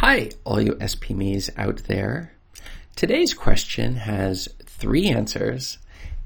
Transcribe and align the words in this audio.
Hi, 0.00 0.28
all 0.44 0.60
you 0.60 0.74
SPMEs 0.74 1.48
out 1.56 1.84
there. 1.84 2.32
Today's 2.96 3.32
question 3.32 3.96
has 3.96 4.46
three 4.62 5.08
answers, 5.08 5.78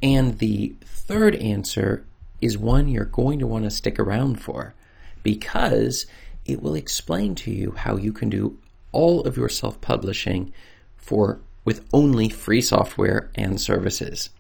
and 0.02 0.36
the 0.40 0.74
third 0.84 1.36
answer 1.36 2.04
is 2.40 2.58
one 2.58 2.88
you're 2.88 3.04
going 3.04 3.38
to 3.38 3.46
want 3.46 3.62
to 3.62 3.70
stick 3.70 4.00
around 4.00 4.42
for 4.42 4.74
because 5.22 6.06
it 6.44 6.60
will 6.60 6.74
explain 6.74 7.36
to 7.36 7.52
you 7.52 7.70
how 7.70 7.96
you 7.96 8.12
can 8.12 8.28
do 8.28 8.58
all 8.90 9.20
of 9.22 9.36
your 9.36 9.48
self-publishing 9.48 10.52
for 10.96 11.38
with 11.64 11.86
only 11.92 12.28
free 12.28 12.60
software 12.60 13.30
and 13.36 13.60
services. 13.60 14.30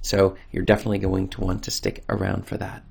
So 0.00 0.36
you're 0.50 0.64
definitely 0.64 0.98
going 0.98 1.28
to 1.28 1.40
want 1.40 1.62
to 1.62 1.70
stick 1.70 2.02
around 2.08 2.48
for 2.48 2.56
that. 2.56 2.82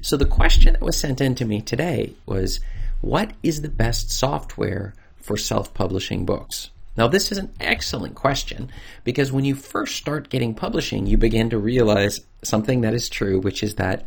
So 0.00 0.16
the 0.16 0.26
question 0.26 0.72
that 0.72 0.82
was 0.82 0.98
sent 0.98 1.20
in 1.20 1.36
to 1.36 1.44
me 1.44 1.62
today 1.62 2.14
was, 2.26 2.58
what 3.00 3.30
is 3.44 3.62
the 3.62 3.68
best 3.68 4.10
software 4.10 4.92
for 5.26 5.36
self-publishing 5.36 6.24
books? 6.24 6.70
Now, 6.96 7.08
this 7.08 7.30
is 7.30 7.38
an 7.38 7.52
excellent 7.60 8.14
question 8.14 8.70
because 9.04 9.32
when 9.32 9.44
you 9.44 9.54
first 9.54 9.96
start 9.96 10.30
getting 10.30 10.54
publishing, 10.54 11.06
you 11.06 11.18
begin 11.18 11.50
to 11.50 11.58
realize 11.58 12.20
something 12.42 12.80
that 12.80 12.94
is 12.94 13.08
true, 13.08 13.40
which 13.40 13.62
is 13.62 13.74
that 13.74 14.06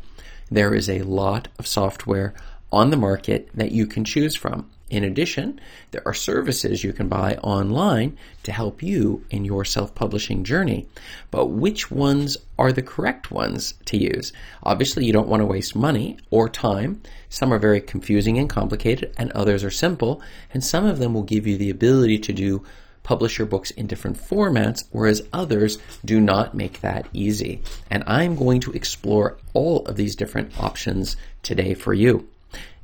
there 0.50 0.74
is 0.74 0.90
a 0.90 1.04
lot 1.04 1.50
of 1.60 1.68
software 1.68 2.34
on 2.72 2.90
the 2.90 2.98
market 2.98 3.50
that 3.54 3.72
you 3.72 3.86
can 3.86 4.06
choose 4.06 4.36
from. 4.36 4.70
In 4.90 5.04
addition, 5.04 5.60
there 5.92 6.02
are 6.08 6.14
services 6.14 6.84
you 6.84 6.94
can 6.94 7.08
buy 7.08 7.36
online 7.36 8.18
to 8.44 8.52
help 8.52 8.82
you 8.82 9.24
in 9.30 9.46
your 9.46 9.64
self-publishing 9.64 10.44
journey. 10.44 10.88
But 11.30 11.48
which 11.48 11.92
ones 11.92 12.38
are 12.58 12.72
the 12.72 12.82
correct 12.82 13.30
ones 13.30 13.76
to 13.86 13.98
use? 13.98 14.34
Obviously, 14.64 15.06
you 15.06 15.14
don't 15.14 15.28
want 15.28 15.42
to 15.42 15.46
waste 15.46 15.76
money 15.76 16.18
or 16.32 16.50
time. 16.50 17.02
Some 17.30 17.54
are 17.54 17.60
very 17.60 17.82
confusing 17.82 18.40
and 18.40 18.50
complicated 18.50 19.14
and 19.18 19.32
others 19.32 19.64
are 19.64 19.72
simple. 19.72 20.22
And 20.54 20.64
some 20.64 20.86
of 20.86 20.98
them 20.98 21.14
will 21.14 21.24
give 21.24 21.46
you 21.46 21.58
the 21.58 21.70
ability 21.70 22.20
to 22.20 22.34
do 22.34 22.64
publish 23.04 23.40
your 23.40 23.48
books 23.48 23.72
in 23.72 23.88
different 23.88 24.18
formats, 24.18 24.84
whereas 24.92 25.24
others 25.34 25.80
do 26.06 26.20
not 26.20 26.54
make 26.54 26.82
that 26.82 27.08
easy. 27.14 27.62
And 27.90 28.04
I'm 28.06 28.36
going 28.36 28.62
to 28.62 28.72
explore 28.74 29.38
all 29.54 29.86
of 29.88 29.96
these 29.96 30.16
different 30.16 30.60
options 30.60 31.16
today 31.42 31.74
for 31.74 31.94
you. 31.94 32.28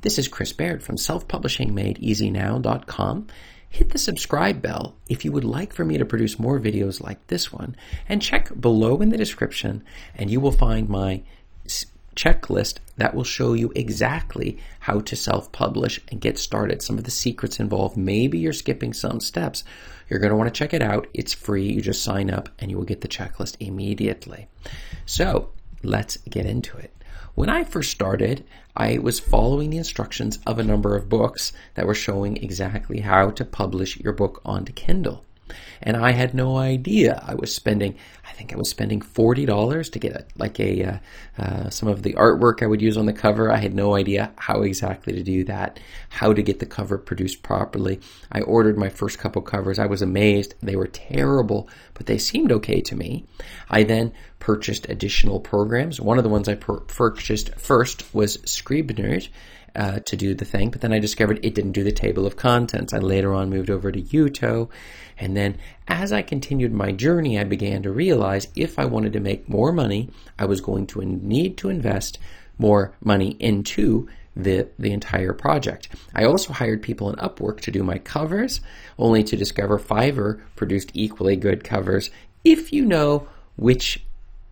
This 0.06 0.17
is 0.20 0.28
Chris 0.28 0.53
Baird 0.53 0.84
from 0.84 0.98
selfpublishingmadeeasynow.com. 0.98 3.28
Hit 3.67 3.89
the 3.89 3.98
subscribe 3.98 4.62
bell 4.62 4.95
if 5.09 5.25
you 5.25 5.31
would 5.31 5.44
like 5.44 5.73
for 5.73 5.84
me 5.84 5.97
to 5.97 6.06
produce 6.06 6.38
more 6.38 6.59
videos 6.59 7.02
like 7.02 7.25
this 7.25 7.52
one, 7.52 7.75
and 8.08 8.22
check 8.22 8.52
below 8.62 9.02
in 9.02 9.09
the 9.09 9.17
description, 9.17 9.84
and 10.14 10.30
you 10.30 10.39
will 10.39 10.52
find 10.52 10.89
my 10.89 11.23
checklist 12.16 12.78
that 12.97 13.16
will 13.16 13.23
show 13.23 13.53
you 13.53 13.72
exactly 13.75 14.59
how 14.81 15.00
to 15.00 15.16
self-publish 15.16 16.00
and 16.09 16.22
get 16.22 16.38
started. 16.38 16.84
Some 16.84 17.00
of 17.00 17.06
the 17.06 17.09
secrets 17.09 17.59
involved. 17.59 17.97
Maybe 17.97 18.38
you're 18.38 18.53
skipping 18.53 18.94
some 18.94 19.19
steps. 19.19 19.64
You're 20.08 20.19
going 20.19 20.30
to 20.30 20.38
want 20.38 20.53
to 20.53 20.58
check 20.58 20.75
it 20.75 20.84
out. 20.84 21.08
It's 21.16 21.34
free. 21.34 21.66
You 21.66 21.81
just 21.81 22.03
sign 22.03 22.30
up 22.30 22.50
and 22.59 22.69
you 22.69 22.78
will 22.78 22.86
get 22.86 23.02
the 23.02 23.08
checklist 23.08 23.56
immediately. 23.59 24.50
So 25.08 25.50
let's 25.81 26.17
get 26.17 26.45
into 26.45 26.78
it. 26.78 26.92
When 27.36 27.50
I 27.50 27.66
first 27.66 27.91
started, 27.91 28.45
I 28.78 28.97
was 28.97 29.19
following 29.19 29.69
the 29.69 29.78
instructions 29.78 30.39
of 30.47 30.58
a 30.58 30.64
number 30.64 30.95
of 30.95 31.09
books 31.09 31.52
that 31.73 31.86
were 31.86 31.94
showing 31.94 32.38
exactly 32.38 33.02
how 33.02 33.30
to 33.31 33.44
publish 33.44 34.00
your 34.00 34.14
book 34.14 34.41
onto 34.45 34.72
Kindle. 34.72 35.25
And 35.81 35.97
I 35.97 36.11
had 36.11 36.33
no 36.33 36.57
idea 36.57 37.21
I 37.25 37.35
was 37.35 37.53
spending, 37.53 37.95
I 38.27 38.31
think 38.31 38.53
I 38.53 38.57
was 38.57 38.69
spending 38.69 39.01
$40 39.01 39.91
to 39.91 39.99
get 39.99 40.15
a, 40.15 40.25
like 40.38 40.59
a, 40.59 40.83
uh, 40.83 40.97
uh, 41.38 41.69
some 41.69 41.89
of 41.89 42.03
the 42.03 42.13
artwork 42.13 42.63
I 42.63 42.67
would 42.67 42.81
use 42.81 42.97
on 42.97 43.05
the 43.05 43.13
cover. 43.13 43.51
I 43.51 43.57
had 43.57 43.73
no 43.73 43.95
idea 43.95 44.31
how 44.38 44.61
exactly 44.61 45.13
to 45.13 45.23
do 45.23 45.43
that, 45.45 45.79
how 46.09 46.33
to 46.33 46.41
get 46.41 46.59
the 46.59 46.66
cover 46.66 46.97
produced 46.97 47.43
properly. 47.43 47.99
I 48.31 48.41
ordered 48.41 48.77
my 48.77 48.89
first 48.89 49.19
couple 49.19 49.41
covers. 49.41 49.79
I 49.79 49.85
was 49.85 50.01
amazed. 50.01 50.55
They 50.61 50.75
were 50.75 50.88
terrible, 50.88 51.69
but 51.93 52.05
they 52.05 52.17
seemed 52.17 52.51
okay 52.51 52.81
to 52.81 52.95
me. 52.95 53.25
I 53.69 53.83
then 53.83 54.13
purchased 54.39 54.89
additional 54.89 55.39
programs. 55.39 56.00
One 56.00 56.17
of 56.17 56.23
the 56.23 56.29
ones 56.29 56.47
I 56.47 56.55
pur- 56.55 56.81
purchased 56.81 57.55
first 57.55 58.13
was 58.13 58.39
Scrivener 58.45 59.05
uh, 59.75 60.00
to 60.00 60.16
do 60.16 60.34
the 60.34 60.46
thing, 60.46 60.69
but 60.69 60.81
then 60.81 60.94
I 60.94 61.00
discovered 61.00 61.40
it 61.44 61.56
didn't 61.56 61.74
do 61.74 61.84
the 61.84 61.91
table 61.91 62.25
of 62.25 62.36
contents. 62.36 62.94
I 62.94 63.00
later 63.00 63.34
on 63.34 63.50
moved 63.50 63.69
over 63.69 63.91
to 63.91 64.02
Jutoh, 64.02 64.69
and 65.18 65.36
then 65.36 65.58
as 65.88 66.12
I 66.12 66.22
continued 66.22 66.74
my 66.74 66.91
journey, 66.91 67.40
I 67.40 67.44
began 67.44 67.84
to 67.84 67.91
realize 67.91 68.47
if 68.56 68.80
I 68.80 68.85
wanted 68.85 69.14
to 69.14 69.19
make 69.19 69.50
more 69.50 69.72
money, 69.72 70.09
I 70.38 70.46
was 70.46 70.62
going 70.62 70.88
to 70.88 71.03
need 71.03 71.58
to 71.58 71.69
invest 71.69 72.19
more 72.58 72.96
money 73.03 73.35
into 73.40 74.08
the, 74.35 74.68
the 74.78 74.91
entire 74.91 75.34
project. 75.34 75.90
I 76.14 76.25
also 76.25 76.53
hired 76.53 76.81
people 76.81 77.09
in 77.09 77.16
Upwork 77.16 77.62
to 77.62 77.72
do 77.72 77.84
my 77.84 77.97
covers, 77.97 78.62
only 79.00 79.24
to 79.24 79.38
discover 79.38 79.80
Fiverr 79.80 80.41
produced 80.56 80.91
equally 80.94 81.35
good 81.35 81.64
covers 81.64 82.12
if 82.44 82.72
you 82.74 82.85
know 82.85 83.28
which 83.56 84.03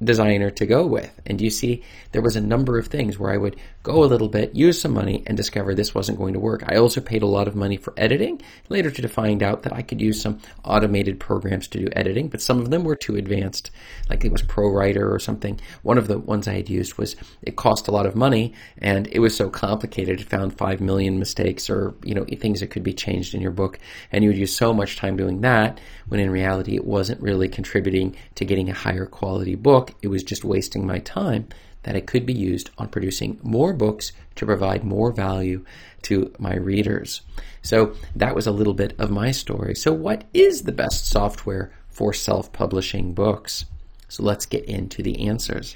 designer 0.04 0.50
to 0.52 0.66
go 0.66 0.86
with. 0.86 1.12
And 1.26 1.42
you 1.42 1.50
see, 1.50 1.84
there 2.12 2.22
was 2.22 2.36
a 2.36 2.42
number 2.42 2.78
of 2.78 2.88
things 2.88 3.18
where 3.18 3.32
I 3.32 3.38
would 3.38 3.56
go 3.82 4.04
a 4.04 4.06
little 4.06 4.30
bit, 4.30 4.56
use 4.56 4.80
some 4.80 4.94
money, 4.94 5.24
and 5.28 5.36
discover 5.36 5.74
this 5.74 5.94
wasn't 5.94 6.18
going 6.18 6.34
to 6.34 6.40
work. 6.40 6.64
I 6.68 6.78
also 6.78 7.02
paid 7.02 7.22
a 7.22 7.28
lot 7.28 7.48
of 7.48 7.56
money 7.56 7.76
for 7.76 7.94
editing, 7.98 8.42
later 8.70 8.90
to 8.92 9.08
find 9.08 9.44
out 9.44 9.64
that 9.64 9.74
I 9.74 9.82
could 9.82 10.00
use 10.00 10.22
some 10.22 10.40
automated 10.64 11.20
programs 11.20 11.68
to 11.70 11.80
do 11.80 11.90
editing, 11.94 12.30
but 12.30 12.42
some 12.42 12.60
of 12.60 12.70
them 12.70 12.84
were 12.84 12.96
too 12.96 13.16
advanced, 13.16 13.72
like 14.10 14.24
it 14.24 14.32
was 14.32 14.42
ProWriter 14.42 15.12
or 15.12 15.20
something. 15.20 15.60
One 15.82 15.98
of 15.98 16.08
the 16.08 16.20
ones 16.20 16.48
I 16.48 16.54
had 16.54 16.70
used 16.70 16.98
was, 16.98 17.16
it 17.42 17.56
cost 17.56 17.88
a 17.88 17.92
lot 17.92 18.06
of 18.06 18.16
money, 18.16 18.54
and 18.78 19.08
it 19.08 19.20
was 19.20 19.36
so 19.36 19.50
complicated, 19.50 20.22
it 20.22 20.30
found 20.30 20.58
five 20.58 20.80
million 20.80 21.20
mistakes 21.20 21.70
or, 21.70 21.94
you 22.04 22.14
know, 22.14 22.26
things 22.26 22.60
that 22.60 22.68
could 22.68 22.84
be 22.84 22.94
changed 22.94 23.36
in 23.36 23.42
your 23.42 23.52
book, 23.52 23.80
and 24.12 24.24
you 24.24 24.30
would 24.30 24.38
use 24.38 24.56
so 24.56 24.74
much 24.74 24.96
time 24.98 25.18
doing 25.18 25.42
that, 25.42 25.80
when 26.08 26.20
in 26.20 26.30
reality 26.30 26.76
it 26.76 26.86
wasn't 26.86 27.22
really 27.22 27.50
contributing 27.50 28.16
to 28.36 28.46
getting 28.46 28.70
a 28.70 28.74
higher 28.74 29.06
quality 29.06 29.56
book, 29.56 29.93
it 30.02 30.08
was 30.08 30.24
just 30.24 30.44
wasting 30.44 30.86
my 30.86 31.00
time 31.00 31.48
that 31.84 31.96
it 31.96 32.08
could 32.08 32.26
be 32.26 32.34
used 32.34 32.70
on 32.78 32.88
producing 32.88 33.40
more 33.44 33.74
books 33.74 34.14
to 34.36 34.46
provide 34.46 34.84
more 34.84 35.12
value 35.12 35.66
to 36.02 36.34
my 36.40 36.56
readers. 36.56 37.22
So 37.62 37.96
that 38.16 38.36
was 38.36 38.48
a 38.48 38.52
little 38.52 38.74
bit 38.74 38.94
of 39.00 39.12
my 39.12 39.32
story. 39.32 39.76
So 39.76 39.94
what 39.94 40.24
is 40.34 40.64
the 40.64 40.72
best 40.72 41.06
software 41.06 41.72
for 41.90 42.14
self-publishing 42.14 43.14
books? 43.14 43.66
So 44.08 44.24
let's 44.24 44.46
get 44.46 44.66
into 44.66 45.04
the 45.04 45.28
answers. 45.28 45.76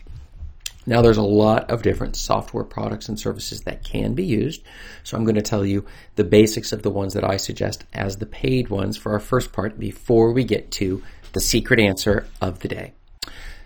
Now 0.85 1.01
there's 1.01 1.17
a 1.17 1.21
lot 1.23 1.69
of 1.69 1.81
different 1.81 2.15
software 2.15 2.63
products 2.63 3.09
and 3.09 3.19
services 3.19 3.61
that 3.61 3.83
can 3.83 4.13
be 4.13 4.23
used. 4.23 4.63
So 5.03 5.17
I'm 5.17 5.25
going 5.25 5.35
to 5.35 5.41
tell 5.41 5.65
you 5.65 5.85
the 6.15 6.23
basics 6.23 6.71
of 6.71 6.81
the 6.81 6.89
ones 6.89 7.13
that 7.13 7.25
I 7.25 7.35
suggest 7.35 7.83
as 7.91 8.17
the 8.17 8.25
paid 8.25 8.69
ones 8.69 8.95
for 8.95 9.11
our 9.11 9.19
first 9.19 9.51
part 9.51 9.77
before 9.77 10.31
we 10.31 10.45
get 10.45 10.71
to 10.71 11.03
the 11.33 11.41
secret 11.41 11.81
answer 11.81 12.25
of 12.41 12.59
the 12.59 12.69
day. 12.69 12.93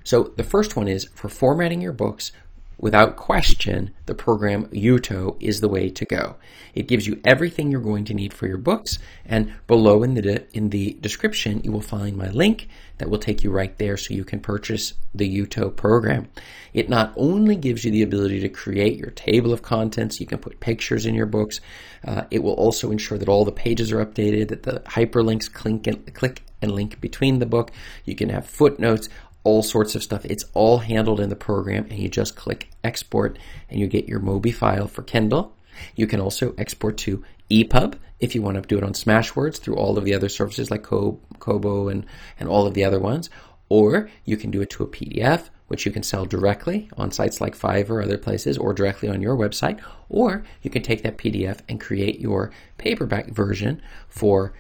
So 0.03 0.33
the 0.35 0.43
first 0.43 0.75
one 0.75 0.87
is 0.87 1.05
for 1.13 1.29
formatting 1.29 1.81
your 1.81 1.93
books, 1.93 2.31
without 2.77 3.15
question, 3.15 3.93
the 4.07 4.15
program 4.15 4.65
Jutoh 4.67 5.37
is 5.39 5.61
the 5.61 5.69
way 5.69 5.89
to 5.89 6.03
go. 6.03 6.35
It 6.73 6.87
gives 6.87 7.05
you 7.05 7.21
everything 7.23 7.69
you're 7.69 7.79
going 7.79 8.05
to 8.05 8.13
need 8.13 8.33
for 8.33 8.47
your 8.47 8.57
books, 8.57 8.97
and 9.23 9.53
below 9.67 10.01
in 10.01 10.15
the 10.15 10.21
de- 10.21 10.57
in 10.57 10.69
the 10.69 10.97
description 10.99 11.61
you 11.63 11.71
will 11.71 11.81
find 11.81 12.17
my 12.17 12.29
link 12.29 12.67
that 12.97 13.09
will 13.09 13.19
take 13.19 13.43
you 13.43 13.51
right 13.51 13.77
there 13.77 13.97
so 13.97 14.13
you 14.13 14.23
can 14.23 14.39
purchase 14.39 14.93
the 15.13 15.29
Jutoh 15.29 15.75
program. 15.75 16.29
It 16.73 16.89
not 16.89 17.13
only 17.15 17.55
gives 17.55 17.83
you 17.83 17.91
the 17.91 18.03
ability 18.03 18.39
to 18.41 18.49
create 18.49 18.97
your 18.97 19.11
table 19.11 19.53
of 19.53 19.61
contents, 19.61 20.19
you 20.19 20.25
can 20.25 20.39
put 20.39 20.59
pictures 20.59 21.05
in 21.05 21.13
your 21.13 21.25
books. 21.25 21.61
Uh, 22.05 22.23
it 22.31 22.41
will 22.41 22.53
also 22.53 22.91
ensure 22.91 23.17
that 23.17 23.29
all 23.29 23.45
the 23.45 23.51
pages 23.51 23.91
are 23.91 24.03
updated, 24.03 24.47
that 24.47 24.63
the 24.63 24.79
hyperlinks 24.81 25.51
click 25.51 25.85
and, 25.85 26.13
click 26.13 26.43
and 26.61 26.71
link 26.71 27.01
between 27.01 27.39
the 27.39 27.45
book. 27.45 27.71
You 28.05 28.15
can 28.15 28.29
have 28.29 28.47
footnotes 28.47 29.09
all 29.43 29.63
sorts 29.63 29.95
of 29.95 30.03
stuff. 30.03 30.25
It's 30.25 30.45
all 30.53 30.79
handled 30.79 31.19
in 31.19 31.29
the 31.29 31.35
program 31.35 31.87
and 31.89 31.99
you 31.99 32.09
just 32.09 32.35
click 32.35 32.69
export 32.83 33.37
and 33.69 33.79
you 33.79 33.87
get 33.87 34.07
your 34.07 34.19
Mobi 34.19 34.53
file 34.53 34.87
for 34.87 35.01
Kindle. 35.01 35.55
You 35.95 36.07
can 36.07 36.19
also 36.19 36.53
export 36.57 36.97
to 36.99 37.23
EPUB 37.49 37.97
if 38.19 38.35
you 38.35 38.41
want 38.41 38.55
to 38.55 38.61
do 38.61 38.77
it 38.77 38.83
on 38.83 38.93
Smashwords 38.93 39.57
through 39.57 39.75
all 39.75 39.97
of 39.97 40.05
the 40.05 40.13
other 40.13 40.29
services 40.29 40.69
like 40.69 40.83
Kobo 40.83 41.87
and, 41.87 42.05
and 42.39 42.47
all 42.47 42.67
of 42.67 42.73
the 42.73 42.83
other 42.83 42.99
ones. 42.99 43.29
Or 43.67 44.09
you 44.25 44.37
can 44.37 44.51
do 44.51 44.61
it 44.61 44.69
to 44.71 44.83
a 44.83 44.87
PDF, 44.87 45.49
which 45.67 45.85
you 45.85 45.91
can 45.91 46.03
sell 46.03 46.25
directly 46.25 46.89
on 46.97 47.11
sites 47.11 47.39
like 47.39 47.57
Fiverr 47.57 47.89
or 47.89 48.01
other 48.01 48.17
places, 48.17 48.57
or 48.57 48.73
directly 48.73 49.07
on 49.07 49.21
your 49.21 49.35
website. 49.35 49.79
Or 50.09 50.43
you 50.61 50.69
can 50.69 50.81
take 50.81 51.03
that 51.03 51.17
PDF 51.17 51.59
and 51.69 51.79
create 51.79 52.19
your 52.19 52.51
paperback 52.77 53.27
version 53.27 53.81
for 54.09 54.53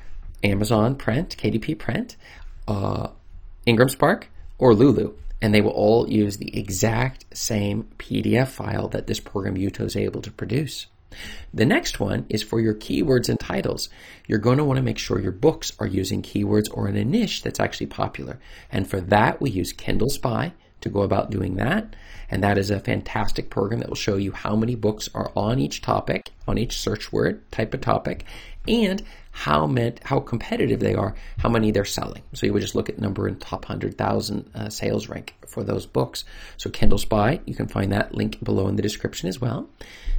Amazon 0.43 0.95
Print, 0.95 1.35
KDP 1.37 1.77
Print, 1.77 2.15
uh, 2.67 3.09
Ingram 3.65 3.89
Spark, 3.89 4.29
or 4.61 4.75
Lulu, 4.75 5.13
and 5.41 5.53
they 5.53 5.59
will 5.59 5.71
all 5.71 6.07
use 6.07 6.37
the 6.37 6.57
exact 6.57 7.25
same 7.35 7.89
PDF 7.97 8.47
file 8.47 8.87
that 8.89 9.07
this 9.07 9.19
program 9.19 9.55
Jutoh 9.55 9.85
is 9.85 9.95
able 9.95 10.21
to 10.21 10.31
produce. 10.31 10.85
The 11.53 11.65
next 11.65 11.99
one 11.99 12.27
is 12.29 12.43
for 12.43 12.61
your 12.61 12.75
keywords 12.75 13.27
and 13.27 13.39
titles. 13.39 13.89
You're 14.27 14.39
going 14.39 14.59
to 14.59 14.63
want 14.63 14.77
to 14.77 14.83
make 14.83 14.99
sure 14.99 15.19
your 15.19 15.31
books 15.31 15.73
are 15.79 15.87
using 15.87 16.21
keywords 16.21 16.69
or 16.71 16.87
in 16.87 16.95
a 16.95 17.03
niche 17.03 17.41
that's 17.41 17.59
actually 17.59 17.87
popular. 17.87 18.39
And 18.71 18.87
for 18.87 19.01
that, 19.01 19.41
we 19.41 19.49
use 19.49 19.73
Kindle 19.73 20.09
Spy 20.09 20.53
to 20.81 20.89
go 20.89 21.01
about 21.01 21.31
doing 21.31 21.55
that. 21.55 21.95
And 22.29 22.43
that 22.43 22.57
is 22.57 22.69
a 22.69 22.79
fantastic 22.79 23.49
program 23.49 23.79
that 23.79 23.89
will 23.89 23.95
show 23.95 24.17
you 24.17 24.31
how 24.31 24.55
many 24.55 24.75
books 24.75 25.09
are 25.13 25.31
on 25.35 25.59
each 25.59 25.81
topic, 25.81 26.31
on 26.47 26.57
each 26.57 26.77
search 26.77 27.11
word, 27.11 27.49
type 27.51 27.73
of 27.73 27.81
topic, 27.81 28.25
and 28.67 29.03
how 29.31 29.65
met, 29.65 29.99
how 30.03 30.19
competitive 30.19 30.79
they 30.79 30.93
are, 30.93 31.15
how 31.39 31.49
many 31.49 31.71
they're 31.71 31.85
selling. 31.85 32.21
So 32.33 32.45
you 32.45 32.53
would 32.53 32.61
just 32.61 32.75
look 32.75 32.89
at 32.89 32.99
number 32.99 33.27
in 33.27 33.37
top 33.37 33.63
100,000 33.63 34.51
uh, 34.53 34.69
sales 34.69 35.09
rank 35.09 35.35
for 35.47 35.63
those 35.63 35.85
books. 35.85 36.25
So 36.57 36.69
Kindle 36.69 36.97
Spy, 36.97 37.39
you 37.45 37.55
can 37.55 37.67
find 37.67 37.91
that 37.91 38.13
link 38.13 38.43
below 38.43 38.67
in 38.67 38.75
the 38.75 38.81
description 38.81 39.29
as 39.29 39.39
well. 39.39 39.69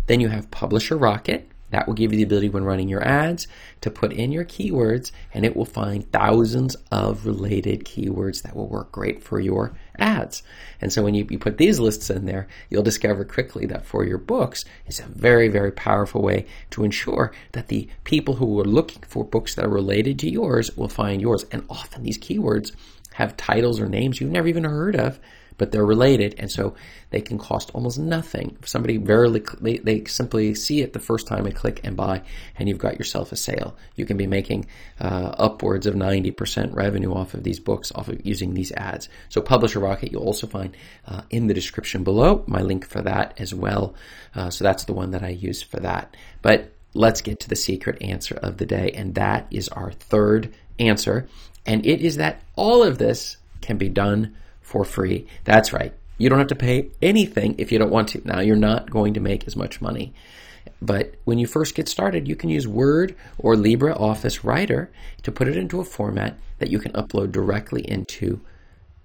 Then 0.07 0.21
you 0.21 0.29
have 0.29 0.51
Publisher 0.51 0.97
Rocket, 0.97 1.49
that 1.73 1.87
will 1.87 1.95
give 1.95 2.13
you 2.13 2.19
the 2.19 2.23
ability 2.23 2.51
when 2.51 2.65
running 2.65 2.89
your 2.89 3.03
ads 3.03 3.49
to 3.81 3.91
put 3.91 4.13
in 4.13 4.31
your 4.31 4.45
keywords 4.45 5.11
and 5.35 5.45
it 5.45 5.57
will 5.57 5.65
find 5.65 6.11
thousands 6.13 6.77
of 6.93 7.27
related 7.27 7.85
keywords 7.85 8.43
that 8.43 8.55
will 8.55 8.69
work 8.69 8.93
great 8.93 9.23
for 9.23 9.41
your 9.41 9.73
ads. 9.99 10.43
And 10.81 10.93
so 10.93 11.03
when 11.03 11.15
you, 11.15 11.27
you 11.31 11.39
put 11.39 11.59
these 11.59 11.79
lists 11.79 12.11
in 12.11 12.27
there, 12.27 12.49
you'll 12.71 12.83
discover 12.83 13.25
quickly 13.25 13.67
that 13.67 13.85
for 13.85 14.05
your 14.05 14.19
books, 14.19 14.65
it's 14.87 15.01
a 15.01 15.07
very, 15.07 15.49
very 15.49 15.73
powerful 15.73 16.23
way 16.23 16.47
to 16.71 16.85
ensure 16.85 17.33
that 17.53 17.69
the 17.69 17.89
people 18.05 18.35
who 18.35 18.61
are 18.61 18.65
looking 18.65 19.03
for 19.03 19.25
books 19.25 19.55
that 19.55 19.65
are 19.65 19.71
related 19.71 20.19
to 20.21 20.31
yours 20.31 20.77
will 20.77 20.89
find 20.89 21.21
yours. 21.21 21.45
And 21.53 21.65
often 21.69 22.03
these 22.03 22.19
keywords 22.19 22.73
have 23.15 23.37
titles 23.37 23.81
or 23.81 23.89
names 23.89 24.21
you've 24.21 24.31
never 24.31 24.49
even 24.49 24.65
heard 24.65 24.97
of 24.97 25.21
but 25.59 25.73
they're 25.73 25.85
related, 25.85 26.35
and 26.39 26.51
so 26.51 26.75
they 27.11 27.21
can 27.21 27.39
cost 27.39 27.71
almost 27.75 27.99
nothing. 27.99 28.57
If 28.61 28.69
somebody 28.69 28.99
barely 28.99 29.43
they, 29.61 29.79
they 29.79 30.05
simply 30.05 30.55
see 30.55 30.81
it 30.81 30.93
the 30.93 30.99
first 30.99 31.27
time 31.27 31.45
they 31.45 31.53
click 31.53 31.81
and 31.85 31.97
buy, 31.97 32.23
and 32.57 32.69
you've 32.69 32.79
got 32.79 32.99
yourself 32.99 33.33
a 33.33 33.37
sale. 33.37 33.77
You 33.97 34.07
can 34.07 34.17
be 34.17 34.27
making 34.27 34.67
uh, 35.01 35.35
upwards 35.39 35.87
of 35.87 35.95
ninety 35.95 36.31
percent 36.31 36.75
revenue 36.75 37.13
off 37.15 37.35
of 37.35 37.45
these 37.45 37.61
books, 37.61 37.93
off 37.93 38.09
of 38.09 38.25
using 38.25 38.55
these 38.55 38.73
ads. 38.73 39.09
So 39.29 39.41
Publisher 39.41 39.81
Rocket, 39.81 40.13
you'll 40.13 40.25
also 40.25 40.47
find 40.47 40.77
uh, 41.07 41.23
in 41.31 41.47
the 41.47 41.55
description 41.55 42.05
below 42.05 42.45
my 42.47 42.61
link 42.61 42.87
for 42.87 43.03
that 43.03 43.35
as 43.39 43.55
well. 43.55 43.95
Uh, 44.35 44.51
so 44.51 44.65
that's 44.65 44.85
the 44.85 44.95
one 44.95 45.11
that 45.13 45.23
I 45.23 45.29
use 45.29 45.63
for 45.63 45.81
that. 45.81 46.17
But 46.41 46.73
let's 46.95 47.23
get 47.23 47.41
to 47.41 47.49
the 47.49 47.57
secret 47.57 48.03
answer 48.03 48.35
of 48.35 48.57
the 48.57 48.67
day, 48.67 48.93
and 48.95 49.15
that 49.15 49.47
is 49.51 49.69
our 49.69 49.93
third 49.93 50.53
answer, 50.79 51.29
and 51.65 51.87
it 51.87 52.01
is 52.01 52.17
that 52.17 52.43
all 52.57 52.83
of 52.83 52.99
this 52.99 53.37
can 53.61 53.79
be 53.79 53.89
done 53.89 54.35
for 54.63 54.85
free. 54.85 55.27
That's 55.45 55.73
right. 55.73 55.93
You 56.19 56.29
don't 56.29 56.39
have 56.39 56.49
to 56.49 56.55
pay 56.55 56.91
anything 57.01 57.57
if 57.59 57.73
you 57.73 57.79
don't 57.79 57.91
want 57.91 58.09
to. 58.11 58.23
Now, 58.25 58.41
you're 58.41 58.57
not 58.57 58.91
going 58.91 59.15
to 59.15 59.21
make 59.21 59.47
as 59.47 59.57
much 59.57 59.81
money. 59.81 60.15
But 60.81 61.15
when 61.25 61.39
you 61.39 61.47
first 61.47 61.75
get 61.75 61.89
started, 61.89 62.29
you 62.29 62.37
can 62.37 62.49
use 62.49 62.67
Word 62.69 63.15
or 63.39 63.55
LibreOffice 63.55 64.45
Writer 64.45 64.91
to 65.23 65.33
put 65.33 65.49
it 65.49 65.57
into 65.57 65.81
a 65.81 65.85
format 65.85 66.39
that 66.59 66.71
you 66.71 66.79
can 66.79 66.93
upload 66.93 67.33
directly 67.33 67.83
into 67.83 68.41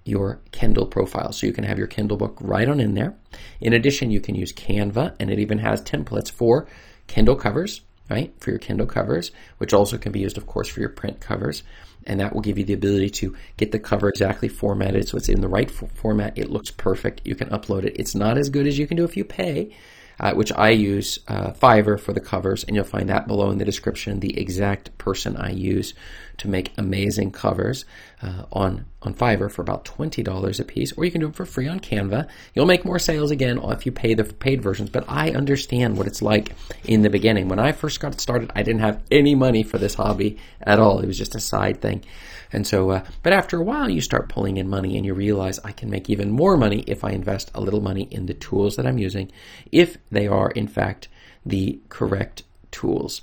your 0.04 0.40
Kindle 0.52 0.86
profile. 0.86 1.32
So 1.32 1.46
you 1.46 1.52
can 1.52 1.64
have 1.64 1.78
your 1.78 1.86
Kindle 1.86 2.16
book 2.16 2.38
right 2.40 2.68
on 2.68 2.80
in 2.80 2.94
there. 2.94 3.14
In 3.60 3.72
addition, 3.72 4.10
you 4.10 4.20
can 4.20 4.34
use 4.34 4.52
Canva, 4.52 5.16
and 5.18 5.30
it 5.30 5.38
even 5.38 5.58
has 5.58 5.82
templates 5.82 6.30
for 6.30 6.66
Kindle 7.08 7.36
covers, 7.36 7.82
right? 8.10 8.32
For 8.40 8.50
your 8.50 8.58
Kindle 8.58 8.86
covers, 8.86 9.30
which 9.58 9.72
also 9.72 9.98
can 9.98 10.12
be 10.12 10.20
used, 10.20 10.38
of 10.38 10.46
course, 10.46 10.68
for 10.68 10.80
your 10.80 10.88
print 10.88 11.20
covers 11.20 11.62
and 12.06 12.20
that 12.20 12.34
will 12.34 12.40
give 12.40 12.58
you 12.58 12.64
the 12.64 12.72
ability 12.72 13.10
to 13.10 13.36
get 13.56 13.70
the 13.70 13.78
cover 13.78 14.08
exactly 14.08 14.48
formatted 14.48 15.06
so 15.06 15.16
it's 15.16 15.28
in 15.28 15.40
the 15.40 15.48
right 15.48 15.70
f- 15.70 15.90
format. 15.94 16.36
It 16.36 16.50
looks 16.50 16.70
perfect. 16.70 17.20
You 17.24 17.34
can 17.34 17.50
upload 17.50 17.84
it. 17.84 17.96
It's 17.96 18.14
not 18.14 18.38
as 18.38 18.50
good 18.50 18.66
as 18.66 18.78
you 18.78 18.86
can 18.86 18.96
do 18.96 19.04
if 19.04 19.16
you 19.16 19.24
pay, 19.24 19.76
uh, 20.18 20.32
which 20.32 20.52
I 20.52 20.70
use 20.70 21.18
uh, 21.28 21.52
Fiverr 21.52 22.00
for 22.00 22.12
the 22.12 22.20
covers, 22.20 22.64
and 22.64 22.74
you'll 22.74 22.84
find 22.84 23.08
that 23.08 23.28
below 23.28 23.50
in 23.50 23.58
the 23.58 23.64
description. 23.64 24.20
The 24.20 24.38
exact 24.38 24.96
person 24.98 25.36
I 25.36 25.50
use 25.50 25.94
to 26.38 26.48
make 26.48 26.72
amazing 26.78 27.32
covers 27.32 27.84
uh, 28.22 28.44
on 28.52 28.86
on 29.02 29.14
Fiverr 29.14 29.50
for 29.50 29.62
about 29.62 29.84
twenty 29.84 30.22
dollars 30.22 30.58
a 30.58 30.64
piece, 30.64 30.92
or 30.92 31.04
you 31.04 31.10
can 31.10 31.20
do 31.20 31.26
them 31.26 31.32
for 31.32 31.46
free 31.46 31.68
on 31.68 31.80
Canva. 31.80 32.28
You'll 32.54 32.66
make 32.66 32.84
more 32.84 32.98
sales 32.98 33.30
again 33.30 33.58
if 33.64 33.86
you 33.86 33.92
pay 33.92 34.14
the 34.14 34.24
paid 34.24 34.62
versions. 34.62 34.90
But 34.90 35.04
I 35.08 35.30
understand 35.30 35.96
what 35.96 36.06
it's 36.06 36.22
like 36.22 36.52
in 36.84 37.02
the 37.02 37.10
beginning. 37.10 37.48
When 37.48 37.60
I 37.60 37.72
first 37.72 38.00
got 38.00 38.20
started, 38.20 38.50
I 38.54 38.62
didn't 38.62 38.80
have 38.80 39.02
any 39.10 39.34
money 39.34 39.62
for 39.62 39.78
this 39.78 39.94
hobby 39.94 40.38
at 40.62 40.80
all. 40.80 41.00
It 41.00 41.06
was 41.06 41.18
just 41.18 41.34
a 41.34 41.40
side 41.40 41.80
thing. 41.80 42.04
And 42.52 42.66
so, 42.66 42.90
uh, 42.90 43.04
but 43.22 43.32
after 43.32 43.58
a 43.58 43.64
while, 43.64 43.90
you 43.90 44.00
start 44.00 44.30
pulling 44.30 44.56
in 44.56 44.68
money 44.68 44.96
and 44.96 45.04
you 45.04 45.14
realize 45.14 45.60
I 45.60 45.72
can 45.72 45.90
make 45.90 46.08
even 46.08 46.30
more 46.30 46.56
money 46.56 46.82
if 46.86 47.04
I 47.04 47.10
invest 47.10 47.50
a 47.54 47.60
little 47.60 47.82
money 47.82 48.08
in 48.10 48.26
the 48.26 48.34
tools 48.34 48.76
that 48.76 48.86
I'm 48.86 48.98
using, 48.98 49.30
if 49.70 49.98
they 50.10 50.26
are 50.26 50.50
in 50.50 50.66
fact 50.66 51.08
the 51.44 51.78
correct 51.88 52.44
tools. 52.70 53.22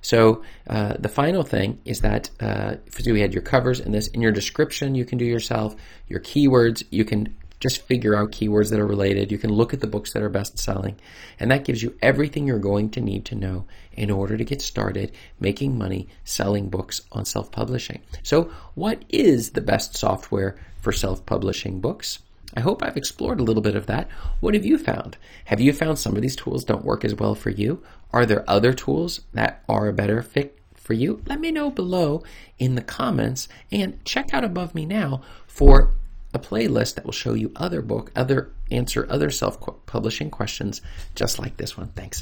So 0.00 0.42
uh, 0.68 0.94
the 0.98 1.08
final 1.08 1.42
thing 1.42 1.80
is 1.84 2.00
that 2.00 2.30
uh, 2.40 2.76
so 2.90 3.12
we 3.12 3.20
had 3.20 3.32
your 3.32 3.42
covers 3.42 3.80
and 3.80 3.94
this 3.94 4.08
in 4.08 4.20
your 4.20 4.32
description 4.32 4.94
you 4.94 5.04
can 5.04 5.18
do 5.18 5.24
yourself. 5.24 5.74
Your 6.08 6.20
keywords 6.20 6.84
you 6.90 7.04
can 7.04 7.34
just 7.64 7.80
figure 7.80 8.14
out 8.14 8.30
keywords 8.30 8.70
that 8.70 8.78
are 8.78 8.86
related. 8.86 9.32
You 9.32 9.38
can 9.38 9.50
look 9.50 9.72
at 9.72 9.80
the 9.80 9.86
books 9.86 10.12
that 10.12 10.22
are 10.22 10.28
best 10.28 10.58
selling, 10.58 10.96
and 11.40 11.50
that 11.50 11.64
gives 11.64 11.82
you 11.82 11.96
everything 12.02 12.46
you're 12.46 12.58
going 12.58 12.90
to 12.90 13.00
need 13.00 13.24
to 13.26 13.34
know 13.34 13.64
in 13.94 14.10
order 14.10 14.36
to 14.36 14.44
get 14.44 14.60
started 14.60 15.12
making 15.40 15.78
money 15.78 16.08
selling 16.24 16.68
books 16.68 17.00
on 17.12 17.24
self 17.24 17.50
publishing. 17.50 18.02
So, 18.22 18.50
what 18.74 19.02
is 19.08 19.52
the 19.52 19.62
best 19.62 19.96
software 19.96 20.56
for 20.82 20.92
self 20.92 21.24
publishing 21.24 21.80
books? 21.80 22.18
I 22.56 22.60
hope 22.60 22.82
I've 22.82 22.96
explored 22.96 23.40
a 23.40 23.42
little 23.42 23.62
bit 23.62 23.76
of 23.76 23.86
that. 23.86 24.08
What 24.40 24.54
have 24.54 24.64
you 24.64 24.78
found? 24.78 25.16
Have 25.46 25.60
you 25.60 25.72
found 25.72 25.98
some 25.98 26.16
of 26.16 26.22
these 26.22 26.36
tools 26.36 26.64
don't 26.64 26.84
work 26.84 27.04
as 27.04 27.14
well 27.14 27.34
for 27.34 27.50
you? 27.50 27.82
Are 28.12 28.24
there 28.24 28.48
other 28.48 28.72
tools 28.72 29.20
that 29.32 29.62
are 29.68 29.88
a 29.88 29.92
better 29.92 30.22
fit 30.22 30.58
for 30.74 30.92
you? 30.92 31.20
Let 31.26 31.40
me 31.40 31.50
know 31.50 31.70
below 31.70 32.22
in 32.58 32.74
the 32.74 32.82
comments 32.82 33.48
and 33.72 34.02
check 34.04 34.32
out 34.32 34.44
above 34.44 34.74
me 34.74 34.86
now 34.86 35.22
for 35.46 35.94
a 36.32 36.38
playlist 36.38 36.94
that 36.94 37.04
will 37.04 37.12
show 37.12 37.34
you 37.34 37.52
other 37.56 37.82
book, 37.82 38.10
other 38.14 38.50
answer 38.70 39.06
other 39.10 39.30
self-publishing 39.30 40.30
questions 40.30 40.80
just 41.14 41.38
like 41.38 41.56
this 41.56 41.76
one. 41.76 41.88
Thanks. 41.88 42.12